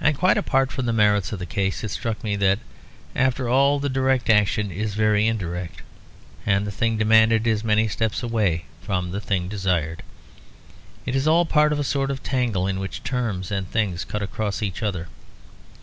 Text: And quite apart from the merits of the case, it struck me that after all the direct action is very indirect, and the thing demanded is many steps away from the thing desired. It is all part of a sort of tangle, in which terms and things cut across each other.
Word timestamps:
And 0.00 0.16
quite 0.16 0.38
apart 0.38 0.72
from 0.72 0.86
the 0.86 0.92
merits 0.94 1.30
of 1.30 1.38
the 1.38 1.44
case, 1.44 1.84
it 1.84 1.90
struck 1.90 2.24
me 2.24 2.34
that 2.36 2.60
after 3.14 3.46
all 3.46 3.78
the 3.78 3.90
direct 3.90 4.30
action 4.30 4.70
is 4.70 4.94
very 4.94 5.26
indirect, 5.26 5.82
and 6.46 6.66
the 6.66 6.70
thing 6.70 6.96
demanded 6.96 7.46
is 7.46 7.62
many 7.62 7.86
steps 7.86 8.22
away 8.22 8.64
from 8.80 9.10
the 9.10 9.20
thing 9.20 9.48
desired. 9.48 10.02
It 11.04 11.14
is 11.14 11.28
all 11.28 11.44
part 11.44 11.74
of 11.74 11.78
a 11.78 11.84
sort 11.84 12.10
of 12.10 12.22
tangle, 12.22 12.66
in 12.66 12.80
which 12.80 13.02
terms 13.04 13.50
and 13.50 13.70
things 13.70 14.02
cut 14.06 14.22
across 14.22 14.62
each 14.62 14.82
other. 14.82 15.08